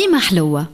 ديما 0.00 0.18
حلوة. 0.18 0.66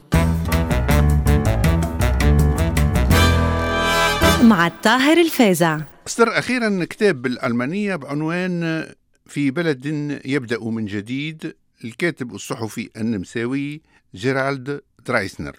مع 4.42 4.66
الطاهر 4.66 5.20
الفازع 5.20 5.80
أصدر 6.06 6.38
أخيرا 6.38 6.84
كتاب 6.84 7.22
بالألمانية 7.22 7.96
بعنوان 7.96 8.86
في 9.26 9.50
بلد 9.50 9.86
يبدأ 10.24 10.60
من 10.60 10.86
جديد 10.86 11.54
الكاتب 11.84 12.34
الصحفي 12.34 12.90
النمساوي 12.96 13.82
جيرالد 14.14 14.80
درايسنر. 15.06 15.56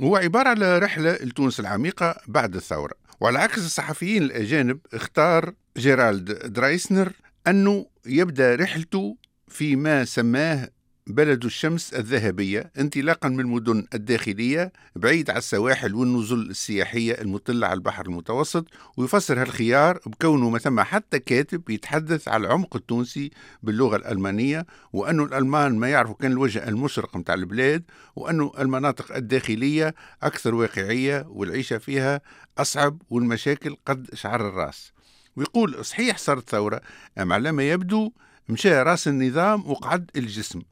هو 0.00 0.16
عبارة 0.16 0.48
على 0.48 0.78
رحلة 0.78 1.12
لتونس 1.12 1.60
العميقة 1.60 2.16
بعد 2.26 2.56
الثورة 2.56 2.94
وعلى 3.20 3.38
عكس 3.38 3.58
الصحفيين 3.58 4.22
الأجانب 4.22 4.78
اختار 4.94 5.54
جيرالد 5.76 6.52
درايسنر 6.52 7.12
أنه 7.46 7.86
يبدأ 8.06 8.54
رحلته 8.54 9.16
فيما 9.48 10.04
سماه 10.04 10.68
بلد 11.06 11.44
الشمس 11.44 11.94
الذهبية 11.94 12.70
انطلاقا 12.78 13.28
من 13.28 13.40
المدن 13.40 13.86
الداخلية 13.94 14.72
بعيد 14.96 15.30
على 15.30 15.38
السواحل 15.38 15.94
والنزل 15.94 16.50
السياحية 16.50 17.12
المطلة 17.20 17.66
على 17.66 17.74
البحر 17.74 18.06
المتوسط 18.06 18.66
ويفسر 18.96 19.42
هالخيار 19.42 19.98
بكونه 20.06 20.50
ما 20.50 20.58
ثم 20.58 20.80
حتى 20.80 21.18
كاتب 21.18 21.70
يتحدث 21.70 22.28
على 22.28 22.46
العمق 22.46 22.76
التونسي 22.76 23.30
باللغة 23.62 23.96
الألمانية 23.96 24.66
وأنه 24.92 25.24
الألمان 25.24 25.78
ما 25.78 25.88
يعرفوا 25.88 26.14
كان 26.14 26.32
الوجه 26.32 26.68
المشرق 26.68 27.16
متاع 27.16 27.34
البلاد 27.34 27.82
وأنه 28.16 28.52
المناطق 28.58 29.16
الداخلية 29.16 29.94
أكثر 30.22 30.54
واقعية 30.54 31.26
والعيشة 31.28 31.78
فيها 31.78 32.20
أصعب 32.58 33.02
والمشاكل 33.10 33.76
قد 33.86 34.14
شعر 34.14 34.48
الرأس. 34.48 34.92
ويقول 35.36 35.84
صحيح 35.84 36.18
صارت 36.18 36.50
ثورة 36.50 36.80
أما 37.18 37.34
على 37.34 37.52
ما 37.52 37.70
يبدو 37.70 38.12
مشى 38.48 38.82
رأس 38.82 39.08
النظام 39.08 39.70
وقعد 39.70 40.10
الجسم. 40.16 40.62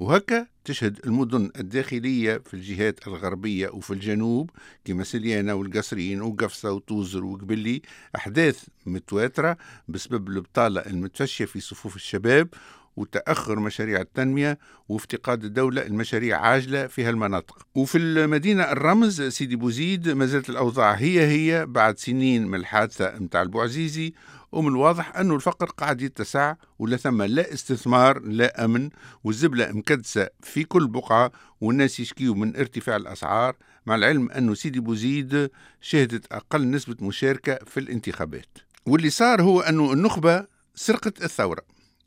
وهكا 0.00 0.46
تشهد 0.64 1.00
المدن 1.06 1.50
الداخلية 1.58 2.38
في 2.46 2.54
الجهات 2.54 3.06
الغربية 3.06 3.68
وفي 3.68 3.90
الجنوب 3.92 4.50
كما 4.84 5.04
سليانة 5.04 5.54
والقصرين 5.54 6.22
وقفصة 6.22 6.72
وتوزر 6.72 7.24
وقبلي 7.24 7.82
أحداث 8.16 8.64
متواترة 8.86 9.56
بسبب 9.88 10.28
البطالة 10.28 10.80
المتفشية 10.80 11.44
في 11.44 11.60
صفوف 11.60 11.96
الشباب 11.96 12.48
وتأخر 12.96 13.60
مشاريع 13.60 14.00
التنمية 14.00 14.58
وافتقاد 14.88 15.44
الدولة 15.44 15.86
المشاريع 15.86 16.40
عاجلة 16.40 16.86
في 16.86 17.04
هالمناطق. 17.04 17.66
وفي 17.74 17.98
المدينة 17.98 18.62
الرمز 18.62 19.22
سيدي 19.22 19.56
بوزيد 19.56 20.08
ما 20.08 20.26
زالت 20.26 20.50
الأوضاع 20.50 20.92
هي 20.92 21.26
هي 21.26 21.66
بعد 21.66 21.98
سنين 21.98 22.46
من 22.46 22.58
الحادثة 22.58 23.18
متاع 23.18 23.42
البوعزيزي 23.42 24.12
ومن 24.52 24.68
الواضح 24.68 25.16
أنه 25.16 25.34
الفقر 25.34 25.66
قاعد 25.66 26.02
يتسع 26.02 26.54
ولا 26.78 26.96
ثم 26.96 27.22
لا 27.22 27.52
استثمار 27.54 28.18
لا 28.18 28.64
أمن 28.64 28.90
والزبلة 29.24 29.72
مكدسة 29.72 30.28
في 30.42 30.64
كل 30.64 30.86
بقعة 30.86 31.32
والناس 31.60 32.00
يشكيوا 32.00 32.34
من 32.34 32.56
ارتفاع 32.56 32.96
الأسعار 32.96 33.56
مع 33.86 33.94
العلم 33.94 34.30
أنه 34.30 34.54
سيدي 34.54 34.80
بوزيد 34.80 35.50
شهدت 35.80 36.32
أقل 36.32 36.70
نسبة 36.70 36.96
مشاركة 37.00 37.58
في 37.66 37.80
الانتخابات. 37.80 38.58
واللي 38.86 39.10
صار 39.10 39.42
هو 39.42 39.60
أنه 39.60 39.92
النخبة 39.92 40.46
سرقت 40.74 41.22
الثورة 41.24 41.62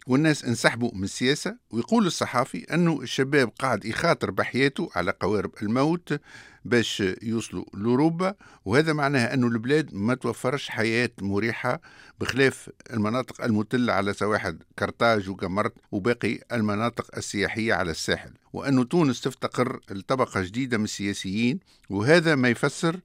والناس 0.08 0.46
انسحبوا 0.46 0.92
من 0.94 1.04
السياسة 1.04 1.58
ويقول 1.72 2.06
الصحافي 2.08 2.74
أنه 2.74 3.02
الشباب 3.02 3.50
قاعد 3.60 3.86
يخاطر 3.86 4.32
بحياته 4.32 4.90
على 4.96 5.14
قوارب 5.20 5.52
الموت 5.62 6.20
باش 6.66 7.04
يوصلوا 7.22 7.66
لأوروبا 7.74 8.36
وهذا 8.66 8.94
معناه 8.94 9.34
أنه 9.34 9.48
البلاد 9.48 9.94
ما 9.94 10.16
توفرش 10.16 10.70
حياة 10.70 11.10
مريحة 11.22 11.82
بخلاف 12.20 12.70
المناطق 12.94 13.44
المطلة 13.44 13.94
على 13.94 14.14
سواحل 14.14 14.60
كرتاج 14.80 15.30
وقمرت 15.30 15.74
وباقي 15.92 16.40
المناطق 16.52 17.18
السياحية 17.18 17.74
على 17.74 17.92
الساحل. 17.92 18.32
وأن 18.54 18.88
تونس 18.88 19.22
تفتقر 19.22 19.80
لطبقة 19.92 20.42
جديدة 20.42 20.78
من 20.78 20.84
السياسيين 20.84 21.60
وهذا 21.90 22.36
ما 22.36 22.50
يفسر 22.50 23.00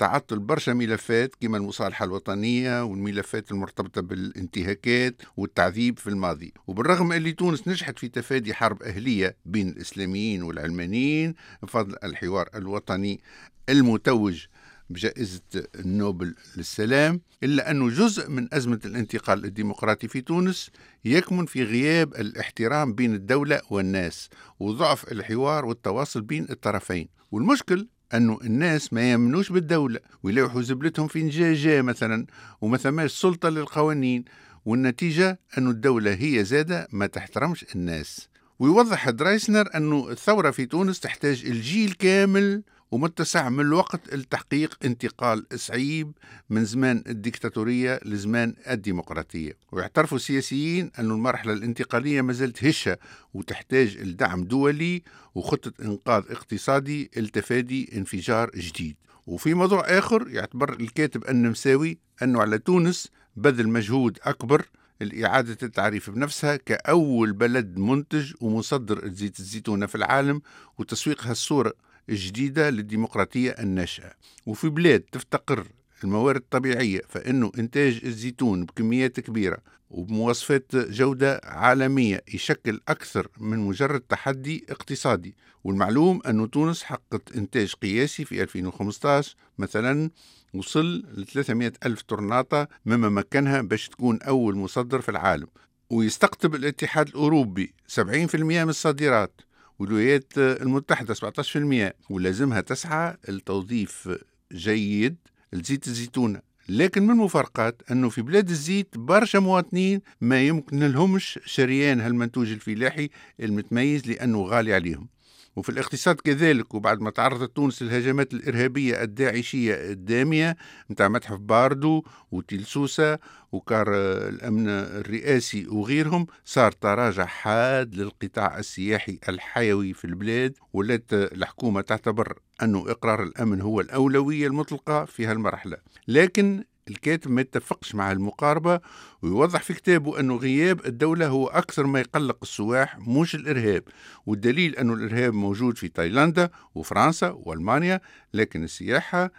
تعطل 0.00 0.38
برشا 0.38 0.70
ملفات 0.70 1.34
كما 1.40 1.56
المصالحة 1.56 2.04
الوطنية 2.04 2.84
والملفات 2.84 3.50
المرتبطة 3.50 4.00
بالانتهاكات 4.00 5.22
والتعذيب 5.36 5.98
في 5.98 6.06
الماضي. 6.06 6.52
وبالرغم 6.66 7.12
اللي 7.12 7.32
تونس 7.32 7.68
نجحت 7.68 7.98
في 7.98 8.08
تفادي 8.08 8.54
حرب 8.54 8.82
أهلية 8.82 9.36
بين 9.44 9.68
الإسلاميين 9.68 10.42
والعلمانيين 10.42 11.34
بفضل 11.62 11.96
الحوار 12.04 12.48
الوطني 12.54 13.20
المتوج 13.68 14.46
بجائزة 14.90 15.40
النوبل 15.74 16.34
للسلام 16.56 17.20
إلا 17.42 17.70
أنه 17.70 17.88
جزء 17.88 18.30
من 18.30 18.54
أزمة 18.54 18.80
الانتقال 18.84 19.44
الديمقراطي 19.44 20.08
في 20.08 20.20
تونس 20.20 20.70
يكمن 21.04 21.46
في 21.46 21.62
غياب 21.62 22.14
الاحترام 22.14 22.92
بين 22.92 23.14
الدولة 23.14 23.60
والناس 23.70 24.28
وضعف 24.60 25.12
الحوار 25.12 25.64
والتواصل 25.64 26.20
بين 26.20 26.46
الطرفين. 26.50 27.08
والمشكل 27.32 27.88
أنه 28.14 28.38
الناس 28.44 28.92
ما 28.92 29.12
يمنوش 29.12 29.52
بالدولة 29.52 30.00
ويلوحوا 30.22 30.62
زبلتهم 30.62 31.08
في 31.08 31.22
نجاجة 31.22 31.82
مثلا 31.82 32.26
وما 32.60 32.76
ثماش 32.76 33.12
سلطة 33.12 33.48
للقوانين 33.48 34.24
والنتيجة 34.64 35.38
أن 35.58 35.68
الدولة 35.70 36.14
هي 36.14 36.44
زادة 36.44 36.88
ما 36.92 37.06
تحترمش 37.06 37.66
الناس. 37.74 38.28
ويوضح 38.58 39.10
درايسنر 39.10 39.68
أنه 39.74 40.10
الثورة 40.10 40.50
في 40.50 40.66
تونس 40.66 41.00
تحتاج 41.00 41.44
الجيل 41.46 41.92
كامل 41.92 42.62
ومتسع 42.90 43.48
من 43.48 43.60
الوقت 43.60 44.14
لتحقيق 44.14 44.78
انتقال 44.84 45.46
صعيب 45.54 46.12
من 46.50 46.64
زمان 46.64 47.02
الديكتاتورية 47.06 48.00
لزمان 48.04 48.54
الديمقراطية. 48.70 49.52
ويعترفوا 49.72 50.16
السياسيين 50.16 50.90
أن 50.98 51.10
المرحلة 51.10 51.52
الانتقالية 51.52 52.22
ما 52.22 52.32
زالت 52.32 52.64
هشة 52.64 52.98
وتحتاج 53.34 53.96
الدعم 53.96 54.44
دولي 54.44 55.02
وخطة 55.34 55.72
إنقاذ 55.82 56.22
اقتصادي 56.30 57.10
لتفادي 57.16 57.96
انفجار 57.96 58.50
جديد. 58.56 58.96
وفي 59.26 59.54
موضوع 59.54 59.80
آخر 59.80 60.28
يعتبر 60.28 60.72
الكاتب 60.72 61.28
النمساوي 61.28 61.98
أنه 62.22 62.40
على 62.40 62.58
تونس 62.58 63.08
بذل 63.36 63.68
مجهود 63.68 64.18
أكبر 64.22 64.66
لإعادة 65.00 65.56
التعريف 65.62 66.10
بنفسها 66.10 66.56
كأول 66.56 67.32
بلد 67.32 67.78
منتج 67.78 68.32
ومصدر 68.40 69.08
زيت 69.08 69.40
الزيتونة 69.40 69.86
في 69.86 69.94
العالم 69.94 70.42
وتسويقها 70.78 71.32
الصورة 71.32 71.72
جديدة 72.14 72.70
للديمقراطية 72.70 73.50
الناشئة. 73.50 74.12
وفي 74.46 74.68
بلاد 74.68 75.00
تفتقر 75.00 75.66
الموارد 76.04 76.40
الطبيعية 76.40 77.00
فإنه 77.08 77.52
إنتاج 77.58 78.00
الزيتون 78.04 78.64
بكميات 78.64 79.20
كبيرة 79.20 79.58
وبمواصفات 79.90 80.76
جودة 80.76 81.40
عالمية 81.44 82.22
يشكل 82.34 82.80
أكثر 82.88 83.28
من 83.40 83.58
مجرد 83.58 84.00
تحدي 84.00 84.64
اقتصادي. 84.70 85.34
والمعلوم 85.64 86.20
أن 86.26 86.50
تونس 86.50 86.82
حققت 86.82 87.36
إنتاج 87.36 87.74
قياسي 87.74 88.24
في 88.24 88.42
2015 88.42 89.36
مثلا 89.58 90.10
وصل 90.54 91.04
ل 91.14 91.24
300 91.26 91.72
ألف 91.86 92.02
طرناطة 92.02 92.68
مما 92.86 93.08
مكنها 93.08 93.60
باش 93.60 93.88
تكون 93.88 94.22
أول 94.22 94.56
مصدر 94.56 95.00
في 95.00 95.08
العالم. 95.08 95.46
ويستقطب 95.90 96.54
الاتحاد 96.54 97.08
الأوروبي 97.08 97.74
70% 97.88 98.34
من 98.34 98.68
الصادرات. 98.68 99.40
والولايات 99.80 100.32
المتحدة 100.38 101.14
17% 101.14 101.92
ولازمها 102.10 102.60
تسعى 102.60 103.16
لتوظيف 103.28 104.08
جيد 104.52 105.16
لزيت 105.52 105.86
الزيتونة. 105.86 106.40
لكن 106.68 107.02
من 107.02 107.10
المفارقات 107.10 107.82
أنه 107.90 108.08
في 108.08 108.22
بلاد 108.22 108.50
الزيت 108.50 108.98
برشا 108.98 109.38
مواطنين 109.38 110.00
ما 110.20 110.42
يمكن 110.42 110.78
لهمش 110.78 111.38
شريان 111.44 112.00
هالمنتوج 112.00 112.50
الفلاحي 112.52 113.08
المتميز 113.40 114.08
لأنه 114.08 114.42
غالي 114.42 114.74
عليهم. 114.74 115.08
وفي 115.56 115.68
الاقتصاد 115.68 116.16
كذلك 116.16 116.74
وبعد 116.74 117.00
ما 117.00 117.10
تعرضت 117.10 117.56
تونس 117.56 117.82
للهجمات 117.82 118.34
الإرهابية 118.34 119.02
الداعشية 119.02 119.74
الدامية 119.74 120.56
متاع 120.90 121.08
متحف 121.08 121.38
باردو 121.38 122.02
وتلسوسة 122.30 123.18
وكار 123.52 123.86
الأمن 124.28 124.68
الرئاسي 124.68 125.66
وغيرهم 125.68 126.26
صار 126.44 126.72
تراجع 126.72 127.24
حاد 127.24 127.94
للقطاع 127.94 128.58
السياحي 128.58 129.18
الحيوي 129.28 129.92
في 129.92 130.04
البلاد. 130.04 130.56
ولات 130.72 131.12
الحكومة 131.12 131.80
تعتبر 131.80 132.38
أن 132.62 132.74
إقرار 132.76 133.22
الأمن 133.22 133.60
هو 133.60 133.80
الأولوية 133.80 134.46
المطلقة 134.46 135.04
في 135.04 135.26
هالمرحلة. 135.26 135.76
لكن 136.08 136.64
الكاتب 136.90 137.30
ما 137.30 137.40
يتفقش 137.40 137.94
مع 137.94 138.12
المقاربة 138.12 138.80
ويوضح 139.22 139.62
في 139.62 139.74
كتابه 139.74 140.20
أنه 140.20 140.36
غياب 140.36 140.86
الدولة 140.86 141.26
هو 141.28 141.46
أكثر 141.46 141.86
ما 141.86 142.00
يقلق 142.00 142.38
السواح 142.42 142.98
مش 142.98 143.34
الإرهاب 143.34 143.82
والدليل 144.26 144.76
أنه 144.76 144.94
الإرهاب 144.94 145.34
موجود 145.34 145.78
في 145.78 145.88
تايلاندا 145.88 146.50
وفرنسا 146.74 147.30
وألمانيا 147.30 148.00
لكن 148.34 148.64
السياحة 148.64 149.30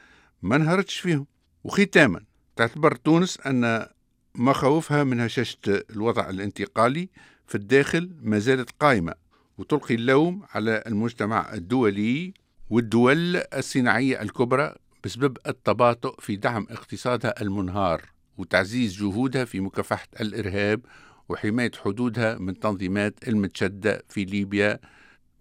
ما 0.41 0.55
انهارتش 0.55 0.99
فيهم. 0.99 1.27
وختاما 1.63 2.21
تعتبر 2.55 2.95
تونس 2.95 3.39
أن 3.45 3.87
مخاوفها 4.35 5.03
من 5.03 5.19
هشاشة 5.19 5.57
الوضع 5.67 6.29
الانتقالي 6.29 7.09
في 7.47 7.55
الداخل 7.55 8.11
ما 8.21 8.39
زالت 8.39 8.69
قائمة 8.79 9.13
وتلقي 9.57 9.95
اللوم 9.95 10.43
على 10.53 10.83
المجتمع 10.87 11.53
الدولي 11.53 12.33
والدول 12.69 13.35
الصناعية 13.37 14.21
الكبرى 14.21 14.75
بسبب 15.03 15.37
التباطؤ 15.47 16.21
في 16.21 16.35
دعم 16.35 16.67
اقتصادها 16.69 17.41
المنهار 17.41 18.01
وتعزيز 18.37 18.97
جهودها 18.97 19.45
في 19.45 19.59
مكافحة 19.59 20.07
الإرهاب 20.21 20.81
وحماية 21.29 21.71
حدودها 21.85 22.37
من 22.37 22.59
تنظيمات 22.59 23.27
المتشدة 23.27 24.03
في 24.09 24.25
ليبيا 24.25 24.79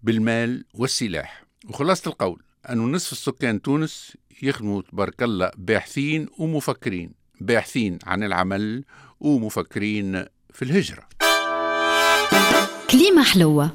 بالمال 0.03 0.65
والسلاح. 0.73 1.43
وخلاصة 1.69 2.09
القول 2.09 2.43
أن 2.69 2.77
نصف 2.77 3.11
السكان 3.11 3.61
تونس 3.61 4.17
يخدموا 4.41 4.81
تبارك 4.81 5.23
الله 5.23 5.51
باحثين 5.57 6.27
ومفكرين 6.37 7.11
باحثين 7.41 7.99
عن 8.05 8.23
العمل 8.23 8.83
ومفكرين 9.19 10.25
في 10.53 10.61
الهجرة. 10.61 11.03
كليمة 12.89 13.23
حلوة. 13.23 13.71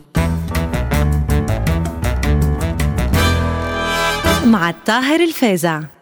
مع 4.56 4.70
الطاهر 4.70 5.20
الفازع. 5.20 5.95